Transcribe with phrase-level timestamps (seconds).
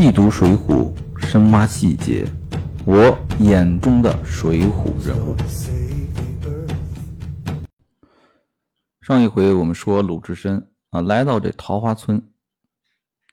[0.00, 0.94] 细读《水浒》，
[1.26, 2.24] 深挖细节，
[2.86, 5.34] 我眼中的水浒人物。
[9.00, 12.30] 上一回我们说鲁智深啊，来到这桃花村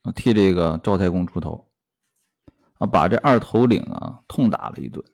[0.01, 1.70] 啊，替这个赵太公出头
[2.79, 5.05] 啊，把这二头领啊痛打了一顿。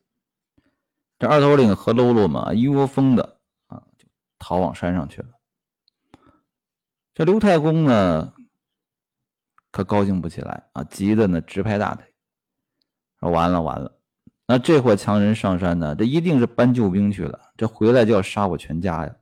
[1.20, 4.06] 这二头领和喽啰们一窝蜂的啊，就
[4.40, 5.28] 逃往山上去了。
[7.14, 8.32] 这刘太公呢？
[9.72, 12.14] 可高兴不起来啊，急的呢直拍大腿，
[13.20, 13.98] 说完了完了，
[14.46, 19.16] 那这伙强人上山呢，这一定是搬救兵去了，这回来就要杀我全家呀！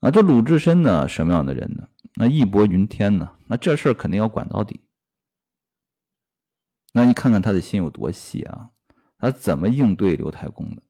[0.00, 1.88] 啊，这鲁智深呢，什么样的人呢？
[2.14, 3.36] 那义薄云天呢？
[3.46, 4.82] 那这事儿肯定要管到底。
[6.92, 8.70] 那你看看他的心有多细啊？
[9.18, 10.82] 他怎么应对刘太公的？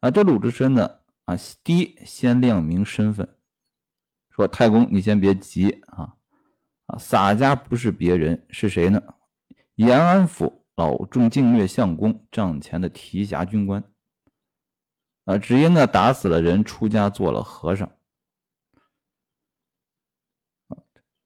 [0.00, 0.98] 啊，这鲁智深呢？
[1.26, 3.35] 啊，第一先亮明身份。
[4.36, 6.14] 说太公，你先别急啊！
[6.84, 9.02] 啊，洒家不是别人，是谁呢？
[9.76, 13.82] 延安府老中净月相公帐前的提辖军官
[15.24, 17.90] 啊，只因呢打死了人，出家做了和尚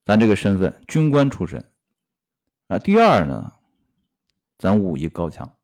[0.05, 1.69] 咱这个身份军官出身
[2.69, 2.79] 啊。
[2.79, 3.55] 第二呢，
[4.57, 5.59] 咱武艺高强，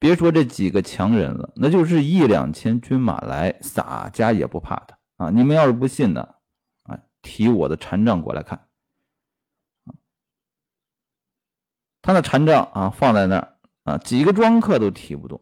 [0.00, 5.30] 别说这几个强人了，那就是一两千军马来，洒家也不怕他啊！
[5.30, 6.36] 你们要是不信呢，
[6.84, 8.66] 啊，提我的禅杖过来看。
[12.00, 15.38] 他那禅杖啊，放在那儿啊，几个庄客都提不动。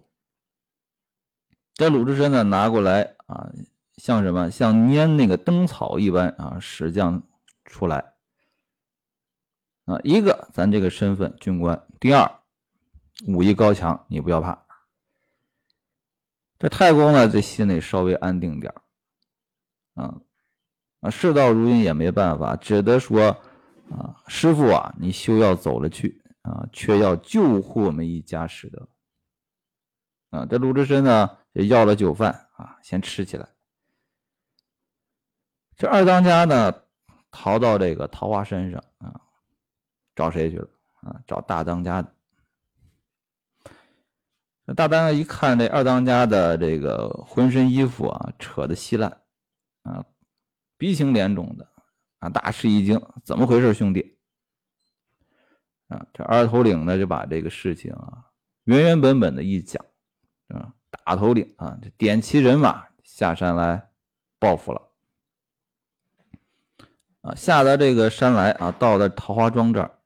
[1.75, 3.53] 这鲁智深呢，拿过来啊，
[3.97, 4.51] 像什么？
[4.51, 7.23] 像拈那个灯草一般啊，使将
[7.65, 8.15] 出来
[9.85, 10.01] 啊。
[10.03, 12.38] 一个，咱这个身份军官；第二。
[13.27, 14.67] 武艺高强，你不要怕。
[16.59, 18.73] 这太公呢，这心里稍微安定点
[19.95, 20.21] 啊
[21.01, 23.31] 啊，事到如今也没办法，只得说
[23.91, 28.89] 啊，师傅啊，你休要走了去啊，却要救护我们一家使得
[30.31, 30.47] 啊。
[30.47, 33.49] 这鲁智深呢，也要了酒饭啊，先吃起来。
[35.77, 36.73] 这二当家呢，
[37.31, 39.21] 逃到这个桃花山上啊，
[40.17, 40.69] 找谁去了
[41.03, 41.21] 啊？
[41.25, 42.13] 找大当家的
[44.75, 49.23] 大当家一看这二当家的这个浑身衣服啊，扯得稀烂，
[49.83, 50.05] 啊，
[50.77, 51.67] 鼻青脸肿的，
[52.19, 54.19] 啊，大吃一惊，怎么回事，兄弟？
[55.89, 58.27] 啊，这二头领呢就把这个事情啊
[58.65, 59.83] 原原本本的一讲，
[60.49, 63.89] 啊，大头领啊，这点齐人马下山来
[64.39, 64.83] 报复了，
[67.23, 69.99] 啊，下到这个山来啊，到了桃花庄这儿，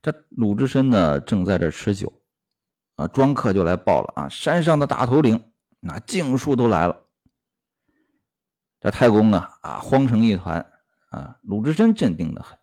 [0.00, 2.21] 这鲁智深呢正在这吃酒。
[2.96, 4.28] 啊，庄客就来报了啊！
[4.28, 5.42] 山上的大头领，
[5.80, 6.96] 那尽数都来了。
[8.80, 10.70] 这太公啊啊，慌成一团
[11.10, 11.38] 啊！
[11.42, 12.58] 鲁智深镇定的很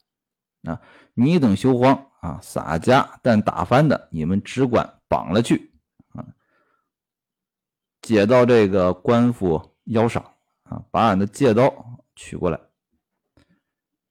[0.71, 0.81] 啊，
[1.13, 2.39] 你等休慌啊！
[2.41, 5.73] 洒家但打翻的，你们只管绑了去
[6.13, 6.23] 啊，
[8.01, 10.23] 解到这个官府腰上
[10.63, 11.73] 啊，把俺的戒刀
[12.15, 12.59] 取过来。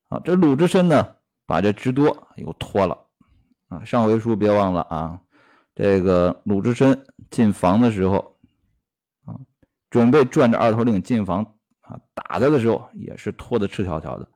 [0.09, 3.07] 啊，这鲁智深呢，把这直多又脱了
[3.69, 3.85] 啊！
[3.85, 5.21] 上回书别忘了啊。
[5.79, 8.37] 这个鲁智深进房的时候，
[9.25, 9.39] 啊，
[9.91, 14.29] 准备转着二头领进房啊，打他的时候也是脱的赤条条的。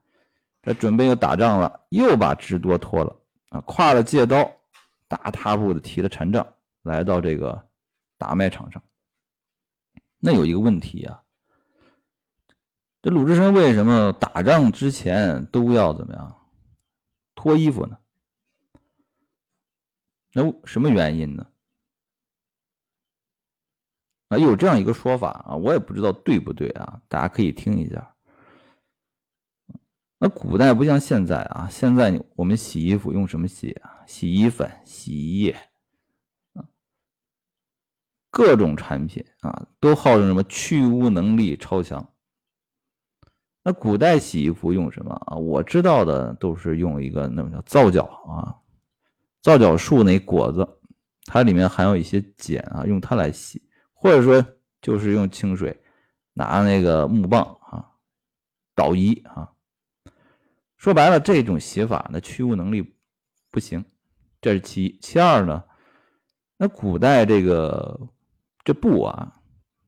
[0.62, 3.16] 这准备要打仗了，又把直多脱了
[3.48, 4.48] 啊，挎了戒刀，
[5.08, 6.46] 大踏步的提了禅杖，
[6.84, 7.60] 来到这个
[8.16, 8.80] 打麦场上。
[10.20, 11.24] 那有一个问题啊，
[13.02, 16.36] 这鲁智深为什么打仗之前都要怎么样
[17.34, 17.98] 脱衣服呢？
[20.32, 21.46] 那什么原因呢？
[24.28, 28.14] 啊，有这样一个说法啊，我也不知道对不对啊，大家可以听一下。
[30.18, 34.04] 那古代不像现在啊，现在我们洗衣服用什么洗啊？
[34.06, 35.50] 洗衣粉、洗衣液
[36.54, 36.64] 啊，
[38.30, 42.08] 各种产品啊，都号称什么去污能力超强。
[43.64, 45.36] 那古代洗衣服用什么啊？
[45.36, 48.61] 我知道的都是用一个那么叫皂角啊。
[49.42, 50.66] 皂角树那果子，
[51.26, 54.44] 它里面含有一些碱啊，用它来洗，或者说
[54.80, 55.82] 就是用清水，
[56.32, 57.90] 拿那个木棒啊，
[58.76, 59.52] 捣衣啊。
[60.76, 62.96] 说白了，这种洗法那去污能力
[63.50, 63.84] 不行，
[64.40, 64.98] 这是其一。
[65.00, 65.64] 其二呢，
[66.56, 68.08] 那古代这个
[68.64, 69.40] 这布啊，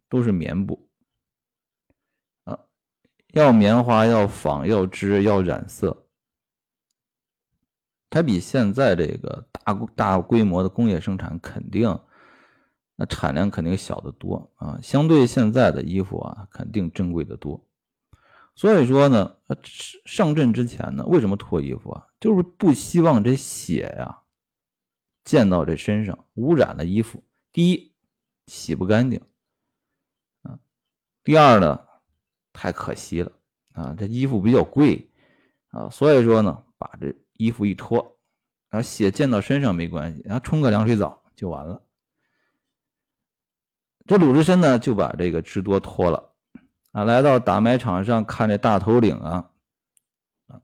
[0.09, 0.89] 都是棉布
[2.45, 2.59] 啊，
[3.33, 6.04] 要棉花，要纺，要织，要染色。
[8.15, 11.99] 它比现在这个大大规模的工业生产肯定，
[12.95, 14.79] 那产量肯定小得多啊。
[14.81, 17.67] 相对现在的衣服啊，肯定珍贵的多。
[18.55, 19.35] 所以说呢，
[20.05, 22.07] 上阵之前呢，为什么脱衣服啊？
[22.21, 24.21] 就是不希望这血呀
[25.25, 27.21] 溅到这身上，污染了衣服。
[27.53, 27.93] 第一，
[28.47, 29.21] 洗不干净
[30.43, 30.61] 啊；
[31.25, 31.81] 第二呢，
[32.53, 33.33] 太可惜了
[33.73, 35.11] 啊，这衣服比较贵
[35.71, 38.19] 啊，所以说呢，把这衣服一脱，
[38.71, 41.83] 然后血溅到身上没关系，然后冲个凉水澡就完了。
[44.07, 46.33] 这鲁智深呢，就把这个智多脱了。
[46.93, 49.51] 啊，来到打麦场上看这大头领啊，
[50.47, 50.61] 啊，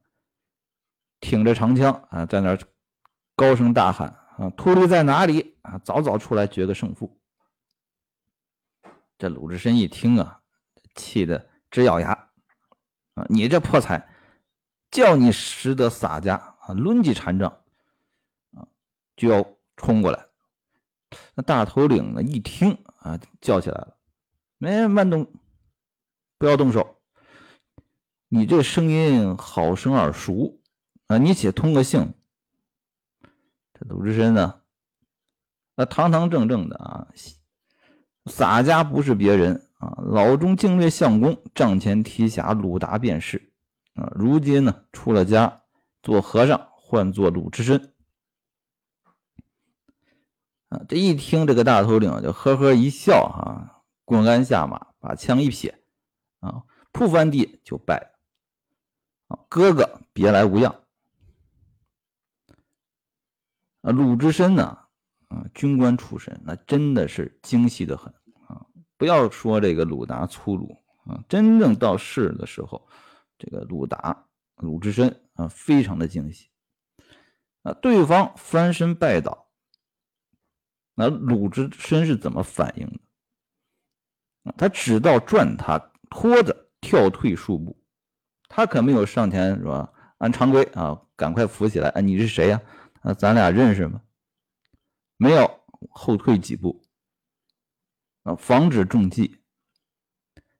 [1.20, 2.56] 挺着长枪啊，在那
[3.34, 4.08] 高声大喊
[4.38, 5.56] 啊：“秃驴在哪里？
[5.62, 7.18] 啊，早早出来决个胜负！”
[9.18, 10.40] 这鲁智深一听啊，
[10.94, 12.12] 气得直咬牙
[13.14, 13.26] 啊！
[13.28, 14.08] 你这破财，
[14.90, 17.50] 叫你识得洒家抡起禅杖
[18.54, 18.66] 啊，
[19.16, 19.46] 就要
[19.76, 20.26] 冲过来。
[21.34, 23.96] 那大头领呢，一听啊，叫起来了
[24.58, 25.26] ：“没慢动！”
[26.38, 26.96] 不要动手！
[28.28, 30.60] 你这声音好生耳熟
[31.08, 31.18] 啊！
[31.18, 32.14] 你且通个姓。
[33.74, 34.60] 这鲁智深呢，
[35.74, 37.08] 那堂堂正正的啊，
[38.26, 43.52] 洒家不是别人啊，老中净略相公帐前提辖鲁达便是
[43.94, 44.12] 啊。
[44.14, 45.59] 如今呢，出了家
[46.02, 47.92] 做和尚，唤作鲁智深
[50.68, 50.80] 啊。
[50.88, 55.82] 这一听这个大头领就呵呵一笑啊，滚鞍下马，把枪一撇。
[56.40, 58.14] 啊，扑翻地就拜。
[59.28, 60.74] 啊，哥哥别来无恙。
[63.82, 64.78] 啊，鲁智深呢，
[65.28, 68.10] 啊，军官出身，那真的是精细的很
[68.46, 68.64] 啊。
[68.96, 72.88] 不要说这个鲁达粗鲁啊，真正到事的时候，
[73.38, 74.26] 这个鲁达
[74.56, 76.50] 鲁智深啊，非常的惊喜。
[77.62, 79.48] 啊，对方翻身拜倒，
[80.94, 83.00] 那鲁智深是怎么反应的？
[84.44, 85.90] 啊，他只道转他。
[86.12, 87.80] 拖着跳退数步，
[88.48, 89.92] 他可没有上前是吧？
[90.18, 91.88] 按常规啊，赶快扶起来。
[91.90, 92.60] 哎，你是谁呀？
[93.02, 94.02] 啊，咱俩认识吗？
[95.16, 95.48] 没有，
[95.88, 96.82] 后退几步
[98.24, 99.40] 啊，防止中计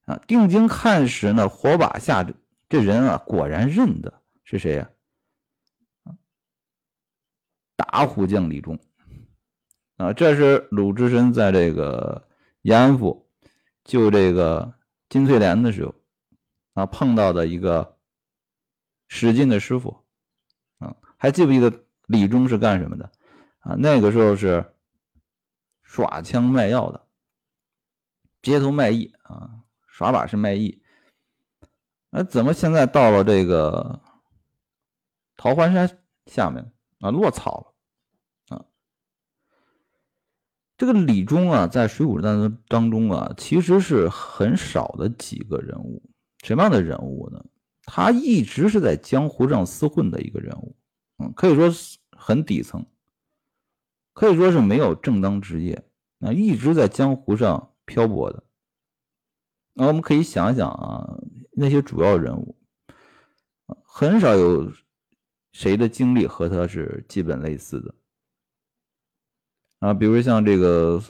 [0.05, 0.17] 啊。
[0.29, 2.25] 定睛看时呢，火把下
[2.69, 4.20] 这人啊，果然认得
[4.51, 4.91] 是谁呀？
[7.77, 8.77] 打虎将李忠
[9.97, 12.29] 啊，这是鲁智深在这个
[12.63, 13.31] 延安府
[13.85, 14.75] 救这个。
[15.09, 15.93] 金翠莲的时候，
[16.75, 17.97] 啊，碰到的一个
[19.09, 20.05] 史进的师傅，
[20.79, 23.11] 啊，还记不记得李忠是干什么的？
[23.59, 24.73] 啊，那个时候是
[25.83, 27.05] 耍枪卖药的，
[28.41, 30.81] 街头卖艺啊，耍把式卖艺。
[32.11, 34.01] 那怎么现在到了这个
[35.41, 37.75] 桃花山下面啊，落草
[38.51, 38.67] 了啊？
[40.77, 42.37] 这个李忠啊，在《水浒传》
[42.69, 46.03] 当中啊，其实是很少的几个人物。
[46.45, 47.43] 什么样的人物呢？
[47.85, 50.77] 他一直是在江湖上厮混的一个人物，
[51.17, 52.85] 嗯，可以说是很底层，
[54.13, 55.83] 可以说是没有正当职业，
[56.19, 58.45] 啊，一直在江湖上漂泊的。
[59.73, 61.19] 那我们可以想想啊，
[61.53, 62.59] 那些主要人物，
[63.83, 64.71] 很少有
[65.53, 67.95] 谁的经历和他是基本类似的。
[69.81, 71.03] 啊，比如像这个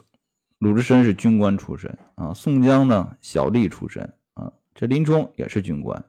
[0.59, 4.01] 鲁智深是军官出身啊，宋江呢小吏出身
[4.33, 6.03] 啊，这林冲也是军官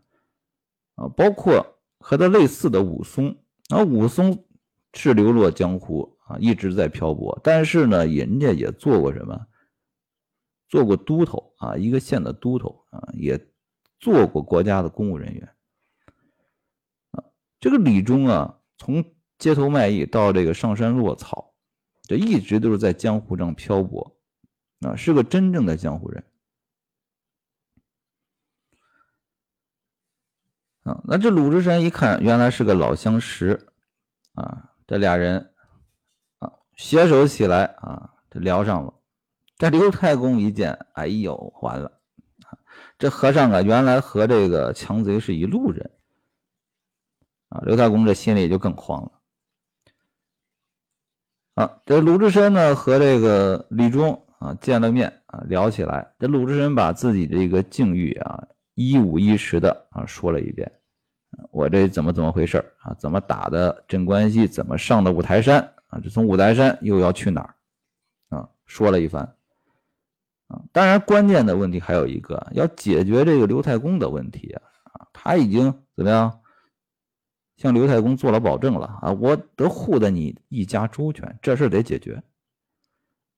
[0.94, 3.36] 啊，包括和他类似的武松
[3.68, 4.44] 啊，武松
[4.94, 9.46] 是流落江湖啊，一直在漂泊，但是呢，人家也做过什么？
[10.68, 13.38] 做过都头啊，一个县的都头啊，也
[13.98, 15.48] 做过国家的公务人员。
[17.62, 19.04] 这个李忠啊，从
[19.38, 21.54] 街头卖艺到这个上山落草。
[22.02, 24.18] 这一直都是在江湖上漂泊，
[24.80, 26.24] 啊，是个真正的江湖人，
[30.82, 33.68] 啊，那这鲁智深一看，原来是个老相识，
[34.34, 35.54] 啊，这俩人，
[36.40, 38.92] 啊，携手起来，啊，这聊上了。
[39.56, 42.00] 这刘太公一见，哎呦，完了，
[42.98, 45.92] 这和尚啊，原来和这个强贼是一路人，
[47.52, 49.12] 啊，刘太公这心里就更慌了。
[51.54, 58.42] 啊，这鲁智深呢和这个李忠啊见了面啊聊起来，这鲁智深把自己这个境遇啊
[58.74, 60.72] 一五一十的啊说了一遍，
[61.50, 62.94] 我这怎么怎么回事啊？
[62.98, 64.48] 怎么打的镇关西？
[64.48, 66.00] 怎么上的五台山啊？
[66.02, 67.54] 这从五台山又要去哪儿
[68.34, 68.48] 啊？
[68.64, 69.22] 说了一番
[70.48, 74.62] 啊，当然关键的问题还有一个，要解决这个刘太公的问题啊
[74.94, 76.38] 啊，他已经怎么样？
[77.62, 82.20] 向刘太公做了保证了啊，我得护得你一家周全，这事得解决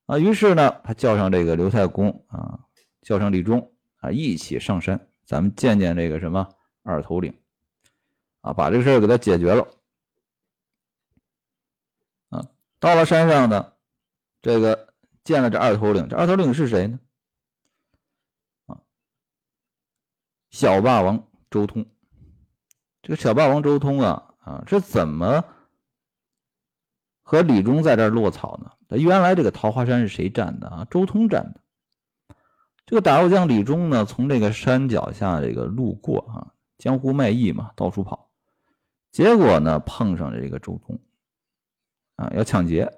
[0.07, 0.19] 啊。
[0.19, 2.61] 于是呢，他叫上这个刘太公啊，
[3.03, 6.49] 叫上李忠啊，一起上山，咱们见见这个什么
[6.83, 7.39] 二头领，
[8.41, 9.69] 啊，把这个事儿给他解决了。
[12.31, 12.49] 啊，
[12.81, 13.75] 到了山上呢，
[14.41, 16.99] 这个见了这二头领，这二头领是谁呢？
[18.69, 18.81] 啊，
[20.51, 21.85] 小霸王周通。
[23.05, 25.45] 这个小霸王周通啊，啊，是怎么
[27.23, 28.71] 和李忠在这儿落草呢？
[28.97, 30.87] 原来这个桃花山是谁占的啊？
[30.91, 31.61] 周通占的。
[32.87, 38.31] 这个打肉将李忠呢，从这个山脚下这个路过啊，江湖卖艺嘛，到处跑，
[39.11, 40.99] 结果呢碰上了这个周通
[42.17, 42.91] 啊，要抢劫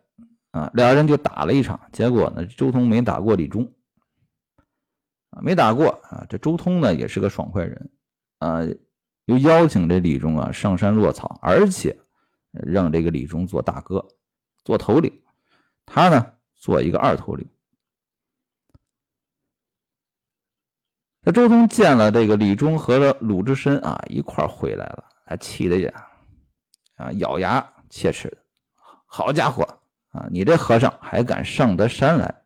[0.53, 3.73] 啊，俩人就打了一场，结果呢周通没打过李忠
[5.31, 7.91] 啊，没打过啊，这周通呢也是个爽快人
[8.39, 8.61] 啊，
[9.27, 11.97] 又邀请这李忠啊上山落草，而且
[12.53, 14.09] 让这个李忠做大哥，
[14.65, 15.13] 做头领，
[15.85, 17.49] 他呢做一个二头领。
[21.21, 26.07] 那周通见了这个李忠和鲁智深啊一块回来了，还气得呀
[26.95, 28.39] 啊咬牙切齿的。
[29.07, 29.81] 好家伙
[30.11, 32.43] 啊，你这和尚还敢上得山来？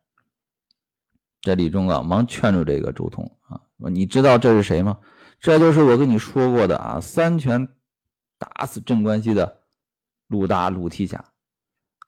[1.43, 4.99] 这李忠啊忙劝住这个周通啊，说你知道这是谁吗？
[5.41, 7.67] 这就是我跟你说过的啊，三拳
[8.39, 9.63] 打死镇关西的
[10.27, 11.25] 鲁达鲁提辖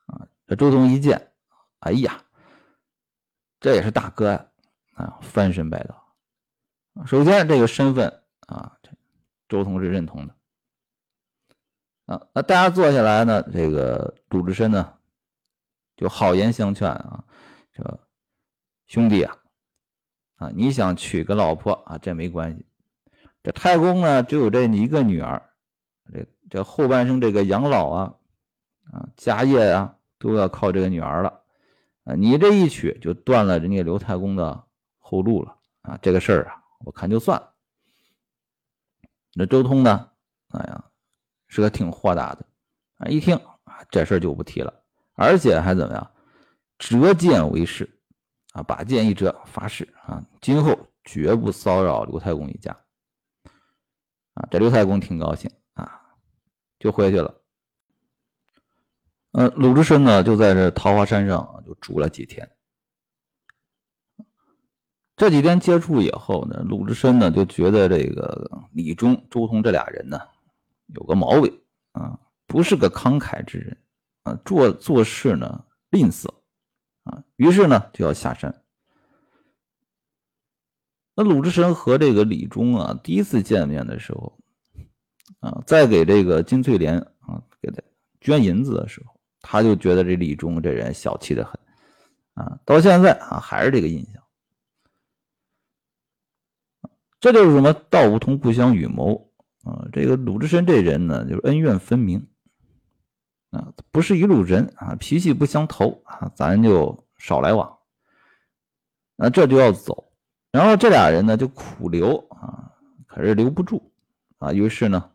[0.06, 0.28] 啊。
[0.46, 1.32] 这周通一见，
[1.78, 2.22] 哎呀，
[3.58, 4.46] 这也是大哥呀
[4.92, 6.14] 啊，翻身拜倒。
[7.06, 8.78] 首先，这个身份啊，
[9.48, 10.36] 周通是认同的
[12.04, 12.26] 啊。
[12.34, 14.98] 那大家坐下来呢，这个鲁智深呢，
[15.96, 17.24] 就好言相劝啊，
[17.72, 17.98] 这
[18.84, 19.38] 兄弟啊，
[20.36, 22.66] 啊，你想娶个老婆啊，这没关系。
[23.42, 25.42] 这太公呢，只有这一个女儿，
[26.12, 28.14] 这这后半生这个养老啊，
[28.92, 31.40] 啊，家业啊，都要靠这个女儿了
[32.04, 32.14] 啊。
[32.14, 34.64] 你这一娶，就断了人家刘太公的
[34.98, 35.98] 后路了啊。
[36.02, 36.58] 这个事儿啊。
[36.84, 37.52] 我看就算了。
[39.34, 40.10] 那周通呢？
[40.48, 40.84] 哎呀，
[41.46, 42.44] 是个挺豁达的
[42.98, 43.06] 啊！
[43.06, 44.74] 一听啊，这事儿就不提了，
[45.14, 46.10] 而且还怎么样？
[46.76, 47.88] 折剑为誓
[48.52, 52.76] 啊，把剑一折，发誓啊，今后绝不骚扰刘太公一家
[54.34, 54.48] 啊！
[54.50, 56.00] 这刘太公挺高兴啊，
[56.78, 57.40] 就回去了。
[59.32, 62.50] 嗯，鲁智深呢，就在这桃花山上就住了几天。
[65.16, 70.20] 这几天接触以后呢，鲁智深呢就觉得这个李忠、周通这俩人呢
[70.86, 71.62] 有个毛病
[71.92, 73.76] 啊，不是个慷慨之人
[74.24, 76.28] 啊，做做事呢吝啬
[77.04, 78.61] 啊，于是呢就要下山。
[81.22, 84.38] 鲁智深和这个李忠啊第一次见面的时候
[85.40, 87.82] 啊，在给这个金翠莲啊给他
[88.20, 91.58] 捐银子的时候，他就觉得这李忠这人小气的很
[92.34, 94.22] 啊，到现在啊还是这个印象。
[97.20, 99.30] 这就是什么道不同不相与谋
[99.62, 99.86] 啊！
[99.92, 102.26] 这个鲁智深这人呢，就是恩怨分明
[103.50, 107.78] 啊，不是一路人啊，脾气不相投啊，咱就少来往。
[109.14, 110.11] 那这就要走，
[110.52, 112.70] 然后这俩人呢就苦留啊，
[113.06, 113.90] 可是留不住
[114.38, 115.10] 啊，于是呢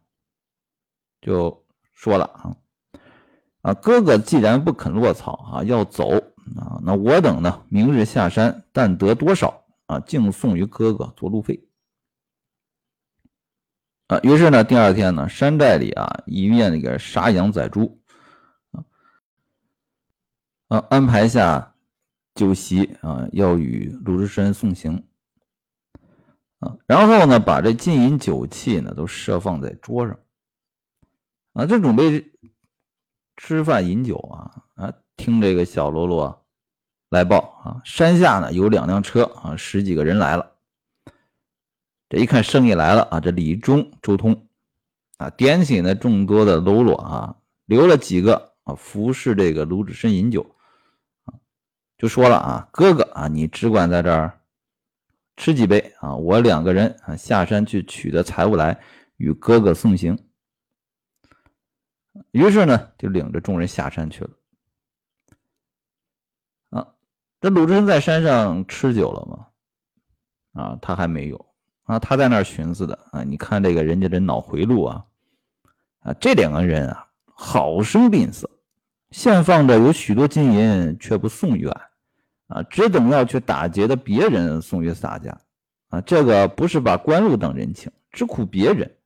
[1.21, 1.63] 就
[1.93, 2.57] 说了啊
[3.61, 6.09] 啊，哥哥既然不肯落草啊，要走
[6.57, 11.63] 啊，那我等呢明日下山，但得多少啊，敬送于哥哥做路费。
[14.07, 17.99] 啊，于是呢，第二天呢，山寨里啊，一面那个杀羊宰猪，
[18.71, 18.85] 啊，
[20.69, 21.75] 啊，安排下
[22.33, 25.05] 酒席啊，要与鲁智深送行，
[26.59, 30.19] 啊，然后呢，把这金银酒器呢都设放在桌上，
[31.53, 32.31] 啊，正准备
[33.35, 36.45] 吃饭饮酒啊，啊，听这个小喽啰
[37.09, 40.53] 来报啊，山下呢有两辆车啊，十几个人来了。
[42.09, 43.19] 这一看生意来了啊！
[43.19, 44.47] 这李忠、周通
[45.17, 47.35] 啊，点起那众多的喽啰啊，
[47.65, 50.55] 留了几个啊，服侍这个鲁智深饮酒，
[51.97, 54.36] 就说了啊，哥哥啊，你只管在这儿
[55.37, 58.77] 吃几杯啊，我两个人啊下山去取得财物来，
[59.15, 60.17] 与哥哥送行。
[62.31, 64.29] 于是呢，就领着众人下山去了。
[66.71, 66.87] 啊，
[67.39, 69.47] 这鲁智深在山上吃酒了吗？
[70.61, 71.45] 啊，他还没有。
[71.83, 73.23] 啊，他在那儿寻思的啊！
[73.23, 75.05] 你看这个人家这脑回路啊，
[75.99, 78.43] 啊，这两个人啊，好生吝啬，
[79.11, 81.73] 现放着有许多金银，却不送远，
[82.47, 85.39] 啊，只等要去打劫的别人送于洒家，
[85.89, 88.97] 啊，这个不是把官路当人情，只苦别人，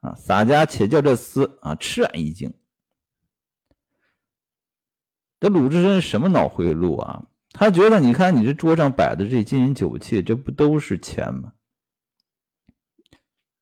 [0.00, 2.52] 啊，洒家且叫这厮啊吃俺一惊。
[5.40, 7.24] 这鲁智深什么脑回路啊？
[7.50, 11.52] 他觉得，你看你这桌上摆的这金银酒器，这不都是钱吗？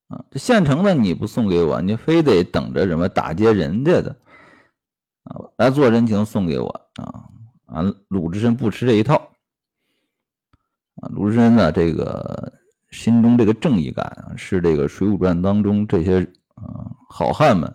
[0.08, 4.16] 啊，这现成的你不送给我，你非得等着什么打劫人家的
[5.24, 7.30] 啊来做人情送给我啊
[7.66, 7.82] 啊！
[8.08, 9.16] 鲁智深不吃这一套
[10.96, 11.08] 啊！
[11.10, 12.52] 鲁智深呢，这个
[12.90, 16.22] 心中这个正义感啊，是这个《水浒传》当中这些
[16.54, 17.74] 啊好汉们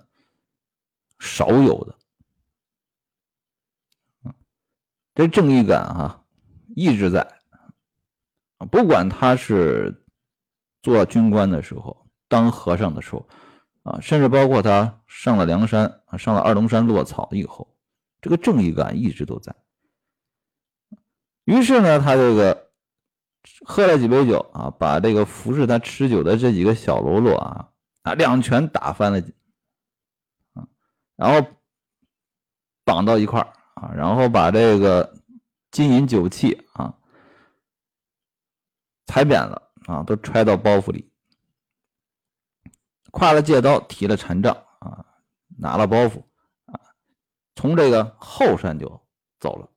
[1.20, 1.96] 少有的。
[5.14, 6.24] 这正义感哈，
[6.74, 7.22] 一直在
[8.58, 10.04] 啊不管他是
[10.82, 13.28] 做军官的时候，当和尚的时候，
[13.84, 17.76] 啊，甚至包括他上了梁山啊，上了二龙山落草以后，
[18.22, 19.54] 这个正义感一直都在。
[21.46, 22.72] 于是呢，他这个
[23.66, 27.70] 喝了几杯酒啊，把这个服侍他吃酒的这几个小喽啰啊
[28.04, 29.20] 啊，两拳打翻了，
[30.54, 30.68] 啊，
[31.16, 31.50] 然后
[32.84, 33.42] 绑到一块。
[33.74, 35.16] 啊，然后把这个
[35.72, 36.94] 金银酒器啊
[39.08, 41.12] 踩扁了啊，都揣到包袱里，
[43.12, 45.04] 挎了戒刀，提了禅杖啊，
[45.58, 46.20] 拿了包袱
[46.66, 46.80] 啊，
[47.56, 49.02] 从这个后山就
[49.40, 49.71] 走了。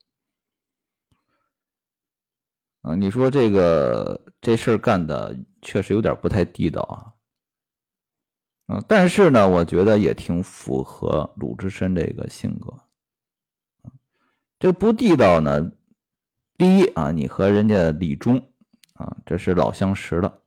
[2.84, 8.74] 啊，你说这个这事儿干的确实有点不太地道啊。
[8.74, 12.78] 啊，但是呢，我觉得也挺符合鲁智深这个性格。
[14.58, 15.72] 这不地道呢。
[16.56, 18.36] 第一啊，你和人家李忠
[18.92, 20.42] 啊，这是老相识了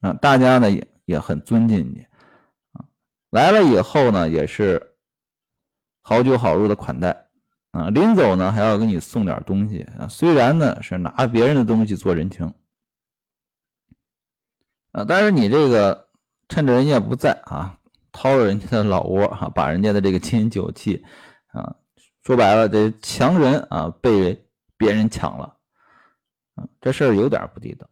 [0.00, 2.06] 啊，大家呢也也很尊敬你
[2.72, 2.84] 啊。
[3.30, 4.94] 来了以后呢，也是
[6.02, 7.29] 好酒好肉的款待
[7.70, 7.90] 啊。
[7.90, 10.08] 临走呢，还要给你送点东西啊。
[10.08, 12.52] 虽然呢是拿别人的东西做人情
[14.92, 16.08] 啊，但是你这个
[16.48, 17.78] 趁着人家不在啊，
[18.12, 21.04] 掏了人家的老窝哈，把人家的这个金银酒器
[21.48, 21.76] 啊。
[22.22, 24.46] 说白了，这强人啊被
[24.76, 25.56] 别人抢了，
[26.54, 27.88] 啊，这事儿有点不地道，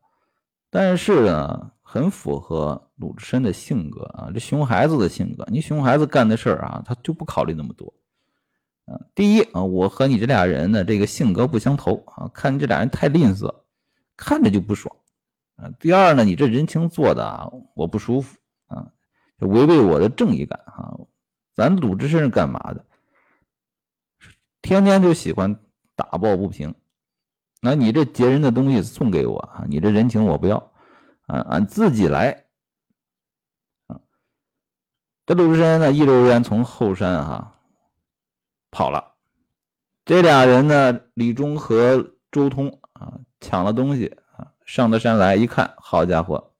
[0.71, 5.47] 但是呢，很符合鲁智深的性格啊，这熊孩子的性格。
[5.51, 7.91] 你熊孩子干的事儿啊，他就不考虑那么多，
[8.89, 13.55] 啊，第一啊，我和你这俩人呢，这个性格不相投啊，看你这俩人太吝啬，
[14.17, 14.97] 看着就不爽，
[15.57, 18.91] 啊，第二呢，你这人情做的啊，我不舒服啊，
[19.41, 20.97] 违背我的正义感啊，
[21.55, 22.85] 咱鲁智深是干嘛的？
[24.63, 25.61] 天天就喜欢
[25.95, 26.75] 打抱不平，
[27.61, 29.65] 那你这劫人的东西送给我啊？
[29.69, 30.73] 你这人情我不要
[31.27, 32.45] 啊，俺自己来！
[35.27, 37.58] 这鲁智深呢，一溜烟从后山哈
[38.79, 39.15] 跑了。
[40.05, 46.53] 这俩人呢，李忠和周通啊，抢了东西啊，上得山来一看，好家伙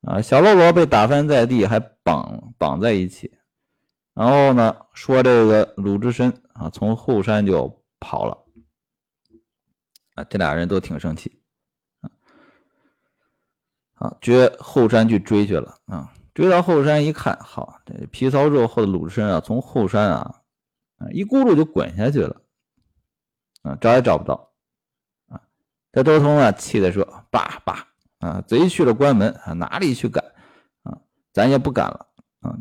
[0.00, 3.30] 啊，小喽啰被打翻在地，还绑绑在一起。
[4.14, 8.38] 然后呢，说这个鲁智深啊，从后山就跑了
[10.14, 11.38] 啊，这俩人都挺生气
[12.00, 12.08] 啊，
[13.96, 20.38] 啊，绝后山去追去了啊，追到后山一看，好，这皮糙肉厚的鲁智深啊，从后山啊
[21.10, 22.42] 一咕噜就滚下去了
[23.62, 24.52] 啊，找也找不到
[25.28, 25.40] 啊，
[25.92, 27.88] 这周通啊，气的说：“爸爸
[28.18, 30.24] 啊，贼去了关门啊，哪里去赶
[30.82, 31.00] 啊？
[31.32, 32.06] 咱也不敢了
[32.40, 32.58] 啊。”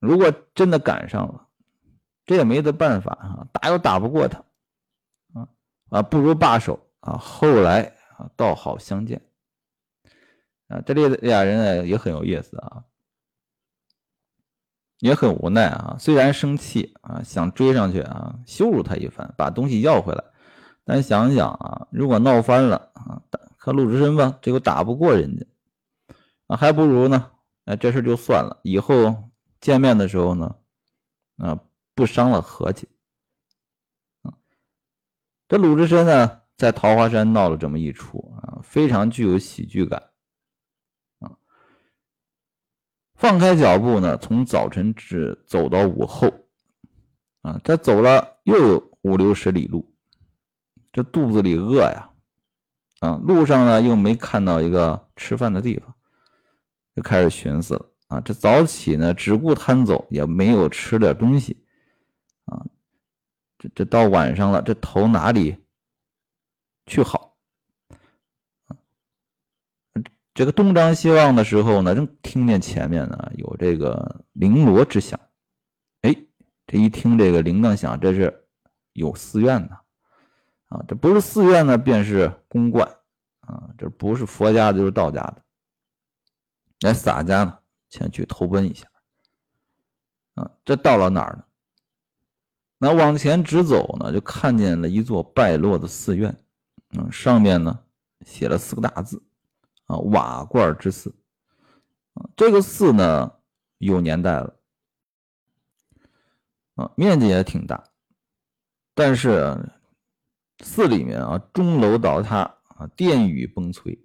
[0.00, 1.48] 如果真的赶上了，
[2.24, 4.44] 这也没得办法啊，打又打不过他，
[5.34, 5.48] 啊
[5.90, 7.18] 啊，不如罢手啊。
[7.18, 9.20] 后来啊，倒好相见，
[10.68, 12.84] 啊，这里俩人呢也很有意思啊，
[14.98, 15.96] 也很无奈啊。
[15.98, 20.24] 虽然生气啊，想追上去啊，羞辱他一番，把东西要回来，
[20.84, 23.22] 但想想啊，如果闹翻了啊，
[23.56, 25.46] 可鲁智深吧，这个打不过人家
[26.46, 27.30] 啊，还不如呢，
[27.64, 29.24] 哎，这事就算了，以后。
[29.60, 30.54] 见面的时候呢，
[31.38, 31.58] 啊，
[31.96, 32.88] 不伤了和气。
[34.22, 34.38] 啊，
[35.48, 40.00] 这鲁智深呢，在桃花山闹了这么一出啊，非常具有喜剧感。
[41.18, 41.34] 啊，
[43.18, 46.32] 放开脚步呢，从早晨至走到午后，
[47.42, 49.92] 啊，他走了又有五六十里路，
[50.92, 52.10] 这肚子里饿呀，
[53.00, 55.92] 啊，路上呢又没看到一个吃饭的地方，
[56.94, 57.90] 就开始寻思了。
[58.06, 61.62] 啊，这早起呢，只顾贪走，也没有吃点东西，
[62.44, 62.64] 啊，
[63.58, 65.56] 这这到晚上了，这头哪里
[66.86, 67.36] 去好？
[70.38, 75.18] 这个东张西望的时候呢，正听见前面呢有这个绫罗之响，
[76.02, 76.14] 哎，
[76.64, 78.46] 这一听这个铃铛响，这是
[78.92, 79.76] 有寺院呢，
[80.68, 82.88] 啊，这不是寺院呢，便是公观，
[83.40, 85.42] 啊，这不是佛家的，就是道家的，
[86.82, 87.58] 来洒家呢。
[87.90, 88.86] 前去投奔一下，
[90.34, 91.44] 啊，这到了哪儿呢？
[92.78, 96.32] 那往前直走呢，就看见了一座败落的寺院，
[96.96, 97.76] 嗯，上面呢
[98.24, 99.20] 写了四个大字，
[99.88, 101.14] 啊，瓦罐之寺，
[102.36, 103.32] 这个寺呢
[103.78, 104.56] 有年代了，
[106.76, 107.82] 啊，面积也挺大，
[108.94, 109.56] 但是
[110.60, 112.42] 寺里面啊钟楼倒塌
[112.76, 113.98] 啊，殿宇崩摧，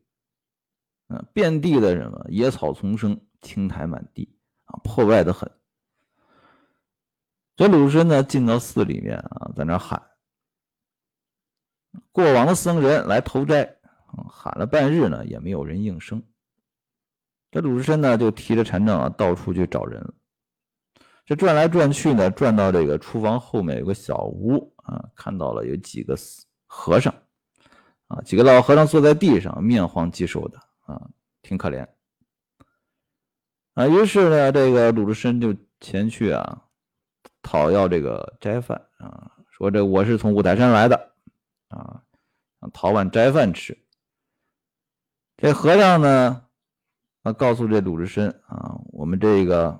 [1.08, 5.52] 啊，遍地的什么野草丛生，青苔满地啊，破败的很。
[7.56, 10.02] 这鲁智深呢进到寺里面啊，在那喊，
[12.12, 13.78] 过往的僧人来投斋，
[14.30, 16.21] 喊了半日呢，也没有人应声。
[17.52, 20.13] 这鲁智深呢，就提着禅杖啊，到处去找人。
[21.26, 26.17] 这转来转去呢，转到这个厨房后面有个小屋啊，看到了有几个
[26.65, 27.13] 和尚
[28.08, 31.02] 啊，几个老和尚坐在地上，面黄肌瘦的啊，
[31.41, 31.88] 挺可怜
[33.76, 33.88] 啊。
[33.88, 36.63] 于是呢，这个鲁智深就前去啊，
[37.41, 41.13] 讨要这个斋饭啊，说这我是从五台山来的
[41.69, 42.04] 啊，
[42.73, 43.78] 讨碗斋饭吃。
[45.43, 46.41] 这和尚呢？
[47.23, 49.77] 啊，告诉这鲁智深啊，我们这个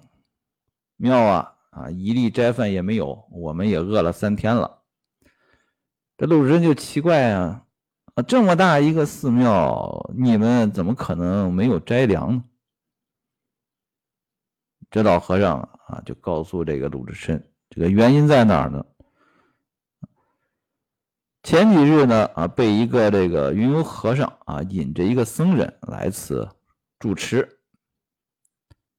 [0.98, 4.82] 庙啊啊，一粒斋饭也没有，我们也饿了三天了。
[6.18, 7.64] 这鲁智深就奇怪啊，
[8.16, 12.44] 啊，这么大一个寺庙，你们怎么可能没有斋粮呢？
[14.92, 18.86] 这老和尚啊，就告诉这个鲁智深，这个原因在哪儿呢？
[21.44, 26.50] 前几日呢，啊，被一个这个云游和尚啊，引着一个僧人来此。
[27.00, 27.60] 主持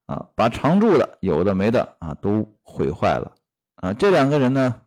[0.05, 3.35] 啊，把常住的有的没的啊都毁坏了
[3.77, 3.95] 啊！
[3.95, 4.83] 这两个人呢，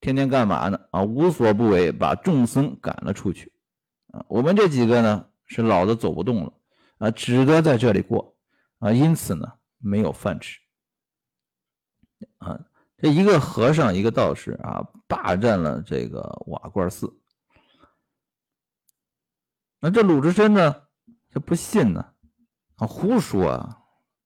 [0.00, 0.78] 天天干嘛呢？
[0.92, 3.52] 啊，无所不为，把众僧赶了出去
[4.12, 4.24] 啊！
[4.28, 6.52] 我们这几个呢，是老的走不动了
[6.98, 8.36] 啊，只得在这里过
[8.78, 10.60] 啊，因此呢，没有饭吃
[12.38, 12.60] 啊！
[12.98, 17.16] 这一个和尚，一个道士啊，霸占了这个瓦罐寺。
[19.80, 20.82] 那这鲁智深呢，
[21.30, 22.12] 他不信呢。
[22.76, 23.48] 啊，胡说！
[23.50, 23.82] 啊！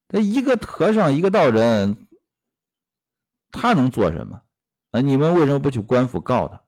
[0.08, 2.06] 这一个和尚，一个道人，
[3.50, 4.42] 他能做什么？
[4.90, 6.62] 啊，你们为什么不去官府告他？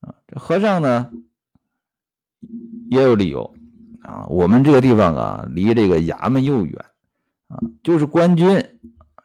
[0.00, 1.12] 啊，这和尚呢
[2.90, 3.54] 也有理由
[4.02, 4.26] 啊。
[4.26, 6.84] 我们这个地方啊，离这个衙门又远
[7.46, 8.80] 啊，就是官军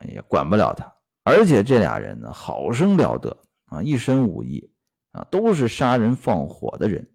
[0.07, 0.93] 也管不了他。
[1.23, 4.71] 而且这俩人呢，好生了得啊，一身武艺
[5.11, 7.07] 啊，都是杀人放火的人。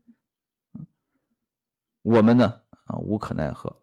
[2.02, 2.60] 我们呢？
[2.84, 3.82] 啊，无可奈何。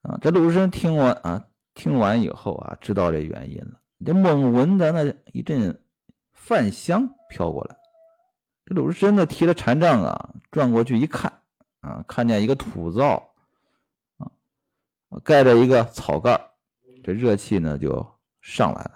[0.00, 3.80] 啊，这鲁智深听完啊，听完以后啊，知道这原因了。
[4.04, 5.82] 这猛闻的那一阵
[6.32, 7.76] 饭香飘过来，
[8.64, 11.40] 这鲁智深呢提着禅杖啊，转过去一看
[11.80, 13.33] 啊，看见一个土灶，
[15.22, 16.40] 盖着一个草盖
[17.02, 18.06] 这热气呢就
[18.40, 18.92] 上来了。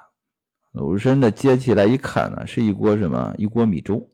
[0.73, 3.35] 鲁智深呢接起来一看呢，是一锅什么？
[3.39, 4.11] 一锅米粥。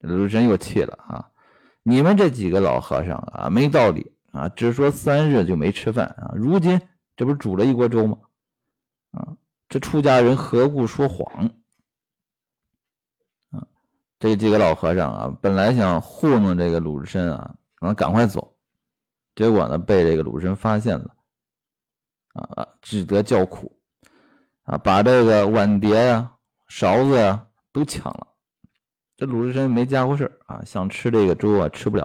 [0.00, 1.30] 鲁智深又气了啊。
[1.82, 4.46] 你们这几个老和尚啊，没道理啊！
[4.50, 6.78] 只说三日就没吃饭啊，如今
[7.16, 8.18] 这不是煮了一锅粥吗？
[9.12, 9.36] 啊，
[9.70, 11.50] 这出家人何故说谎？
[13.50, 13.66] 啊，
[14.18, 18.54] 这几个老和尚啊，本来想糊弄这个鲁智深啊，让他赶快走，
[19.38, 21.14] 结果呢，被这个鲁智深发现了，
[22.32, 23.80] 啊，只得叫苦，
[24.64, 26.32] 啊，把这个碗碟呀、
[26.66, 28.26] 勺子呀都抢了。
[29.16, 32.02] 这鲁智深没家伙事啊，想吃这个粥啊，吃不了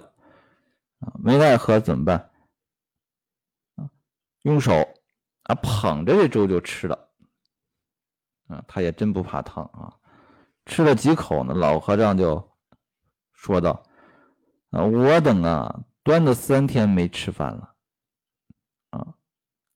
[0.99, 2.29] 啊，没奈何怎么办
[3.77, 3.89] 啊？
[4.43, 4.71] 用手
[5.41, 7.09] 啊捧着这粥就吃了
[8.47, 9.91] 啊，他也真不怕烫啊。
[10.67, 12.47] 吃了几口呢，老和尚就
[13.31, 13.83] 说道
[14.69, 17.73] ：“啊，我等啊端的三天没吃饭了
[18.91, 19.15] 啊，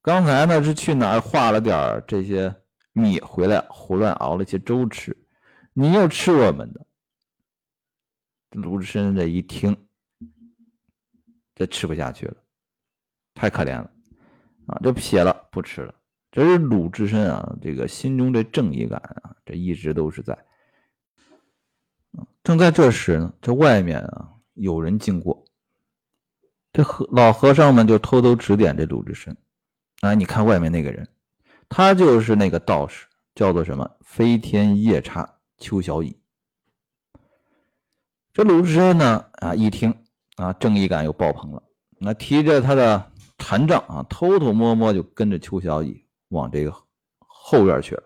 [0.02, 2.54] 刚才呢是去哪儿化了点这些
[2.94, 5.16] 米回来，胡乱熬了些粥吃，
[5.74, 6.86] 你又吃我们的。”
[8.52, 9.76] 鲁智深这一听，
[11.54, 12.36] 这吃不下去了，
[13.34, 13.92] 太可怜了
[14.68, 14.80] 啊！
[14.82, 15.94] 就撇了，不吃了。
[16.32, 20.38] 这是鲁智深啊，这个心中这正义感啊，这一直都是在。
[22.42, 25.46] 正在这时呢，这外面啊有人经过，
[26.78, 29.36] 这和老和尚们就偷偷指点这鲁智深
[30.02, 31.08] 啊，你看外面那个人，
[31.68, 33.90] 他就是那个道士，叫做什么？
[34.02, 36.16] 飞天夜叉邱小乙。
[38.32, 39.92] 这鲁智深呢啊，一听
[40.36, 41.64] 啊，正义感又爆棚了，
[41.98, 46.72] 那提着他的禅杖啊，偷偷摸摸就跟着邱小乙往这个
[47.18, 48.04] 后院去了。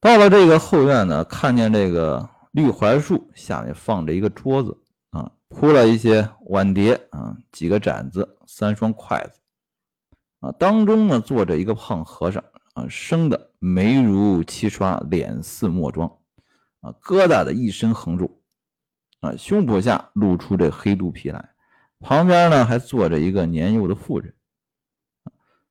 [0.00, 4.76] 到了这个后院呢，看见这个绿槐树下面放着一个桌子，
[5.54, 9.40] 铺了一些碗碟啊，几个盏子，三双筷子
[10.40, 12.42] 啊，当中呢坐着一个胖和尚
[12.74, 16.10] 啊，生的眉如漆刷，脸似墨妆。
[16.80, 18.42] 啊，疙瘩的一身横肉，
[19.20, 21.54] 啊，胸脯下露出这黑肚皮来，
[22.00, 24.34] 旁边呢还坐着一个年幼的妇人。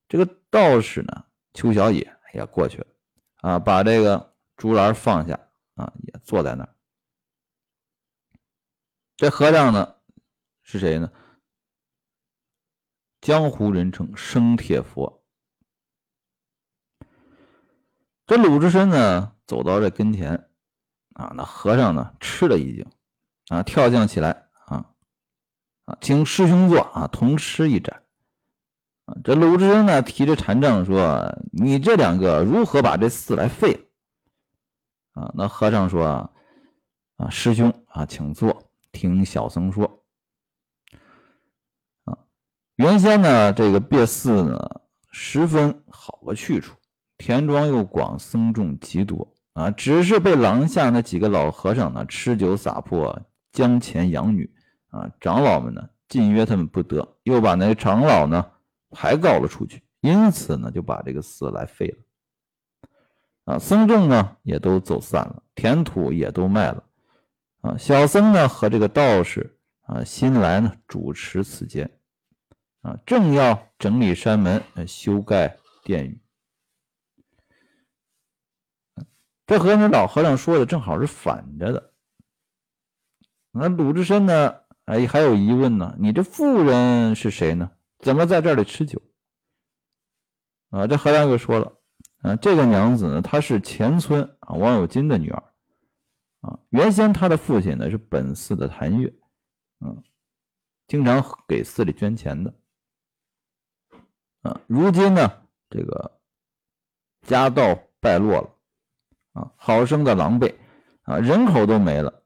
[0.08, 2.86] 这个道士呢，邱小野也过去了，
[3.42, 5.38] 啊，把这个竹篮放下，
[5.76, 6.73] 啊，也坐在那儿。
[9.16, 9.94] 这和尚呢，
[10.62, 11.10] 是谁呢？
[13.20, 15.24] 江湖人称生铁佛。
[18.26, 20.50] 这鲁智深呢，走到这跟前，
[21.12, 22.84] 啊，那和尚呢，吃了一惊，
[23.48, 24.90] 啊，跳将起来，啊，
[25.84, 28.02] 啊，请师兄坐，啊，同吃一盏。
[29.04, 33.80] 啊，这鲁智深呢，提着禅杖说：“你这两个如何把这寺来废了？”
[35.22, 36.32] 啊，那和尚说
[37.16, 38.63] ：“啊，师兄啊，请坐，
[38.94, 40.04] 听小僧说。
[42.04, 42.16] 啊，
[42.76, 44.80] 原先呢，这个别寺呢，
[45.10, 46.74] 十分好个去处。”
[47.18, 49.70] 田庄又广，僧众极多啊！
[49.70, 53.18] 只是被廊下那几个老和尚呢，吃酒撒泼，
[53.52, 54.52] 将钱养女
[54.90, 55.08] 啊！
[55.20, 58.44] 长老们呢，禁约他们不得，又把那长老呢
[58.90, 63.58] 排告了出去，因此呢，就把这个寺来废了啊！
[63.60, 66.82] 僧众呢也都走散了，田土也都卖了
[67.64, 67.78] 啊！
[67.78, 71.98] 小僧呢和这个道士啊，新来呢主持此间
[72.82, 76.20] 啊，正要整理山门，修盖殿宇。
[79.46, 81.92] 这和那老和尚说的正好是反着的。
[83.50, 84.56] 那鲁智深呢？
[84.84, 85.96] 哎，还有疑问呢。
[85.98, 87.70] 你这妇人是谁呢？
[88.00, 89.00] 怎么在这里吃酒？
[90.68, 91.72] 啊，这和尚又说了，
[92.20, 95.42] 啊，这个娘子呢，她是前村啊王有金的女儿，
[96.44, 99.12] 啊，原先他的父亲呢是本寺的谭月，
[99.80, 100.02] 嗯，
[100.86, 102.54] 经常给寺里捐钱的，
[104.42, 105.32] 啊，如今呢，
[105.70, 106.20] 这个
[107.22, 108.50] 家道败落了。
[109.32, 110.54] 啊，好生的狼狈
[111.02, 112.22] 啊，人口都没了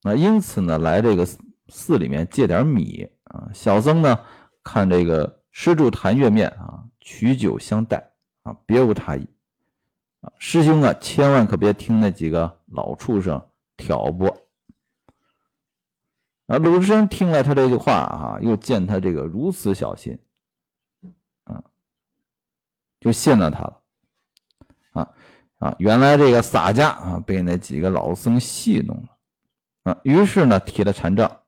[0.00, 1.26] 啊，因此呢，来这个
[1.68, 3.50] 寺里面借点米啊。
[3.52, 4.18] 小僧呢，
[4.62, 8.12] 看这个施主谭月面啊，取酒相待
[8.44, 9.28] 啊，别无他意。
[10.38, 14.28] 师兄啊，千万可别听那几个老畜生挑拨
[16.46, 16.58] 啊。
[16.58, 20.18] 鲁智深听了他这句话啊，又见他这个如此小心
[21.44, 21.62] 啊，
[23.00, 23.82] 就信了他了
[24.92, 25.14] 啊。
[25.58, 29.08] 啊，原来这个洒家啊，被那几个老僧戏弄了
[29.84, 31.42] 啊，于是呢，提了禅杖，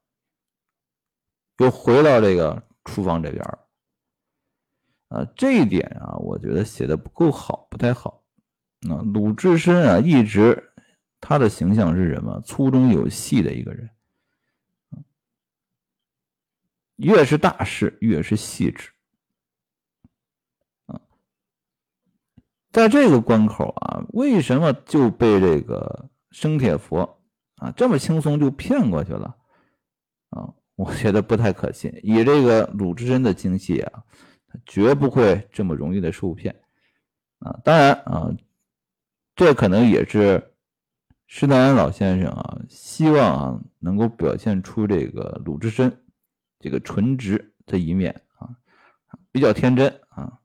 [1.58, 3.44] 又回到这个厨房这边
[5.08, 8.22] 啊，这一点啊，我觉得写的不够好，不太好。
[8.87, 10.72] 那鲁智深啊，一直
[11.26, 12.38] 他的形象是什么？
[12.42, 13.88] 粗中有细的一个人，
[16.96, 18.90] 越是大事，越是细致。
[22.70, 27.18] 在这个关口啊，为什么就被这个生铁佛
[27.54, 29.34] 啊这么轻松就骗过去了
[30.28, 30.52] 啊？
[30.74, 31.90] 我觉得不太可信。
[32.02, 34.04] 以这个鲁智深的精细啊，
[34.48, 36.54] 他绝不会这么容易的受骗
[37.38, 37.58] 啊。
[37.64, 38.28] 当然啊，
[39.34, 40.53] 这可能也是
[41.36, 46.04] 施耐庵老先生啊希望啊能够表现出这个鲁智深
[46.60, 48.54] 这个纯直的一面啊，
[49.32, 50.38] 比较天真啊。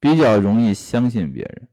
[0.00, 1.68] 比较容易相信别人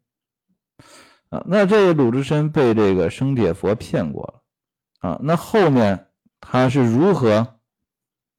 [1.29, 6.09] 啊，那这个鲁智深被这个生铁佛骗过了啊，那后面
[6.41, 7.61] 他是如何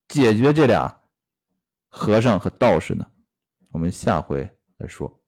[0.06, 1.00] 解决这俩
[1.88, 3.06] 和尚和道士呢？
[3.70, 5.21] 我们下回再说。